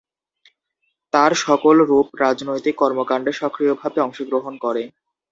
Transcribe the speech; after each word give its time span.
তারা 1.13 1.35
সকল 1.45 1.75
রূপ 1.89 2.07
রাজনৈতিক 2.21 2.75
কর্মকাণ্ডে 2.81 3.31
সক্রিয়ভাবে 3.41 3.99
অংশগ্রহণ 4.01 4.53
করে। 4.65 4.83